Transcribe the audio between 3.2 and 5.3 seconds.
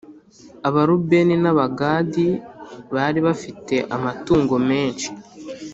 bafite amatungo menshi